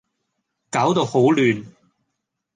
[0.71, 1.63] 攪到好亂